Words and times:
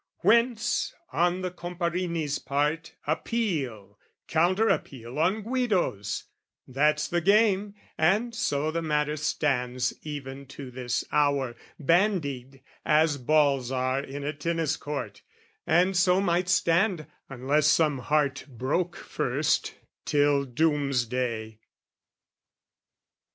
Whence, 0.21 0.95
on 1.13 1.41
the 1.41 1.51
Comparini's 1.51 2.39
part, 2.39 2.95
appeal 3.05 3.99
Counter 4.27 4.67
appeal 4.67 5.19
on 5.19 5.43
Guido's, 5.43 6.23
that's 6.67 7.07
the 7.07 7.21
game: 7.21 7.75
And 7.99 8.33
so 8.33 8.71
the 8.71 8.81
matter 8.81 9.15
stands, 9.15 9.93
even 10.01 10.47
to 10.47 10.71
this 10.71 11.03
hour, 11.11 11.55
Bandied 11.77 12.63
as 12.83 13.19
balls 13.19 13.71
are 13.71 13.99
in 13.99 14.23
a 14.23 14.33
tennis 14.33 14.75
court, 14.75 15.21
And 15.67 15.95
so 15.95 16.19
might 16.19 16.49
stand, 16.49 17.05
unless 17.29 17.67
some 17.67 17.99
heart 17.99 18.45
broke 18.49 18.95
first, 18.95 19.75
Till 20.05 20.45
doomsday. 20.45 21.59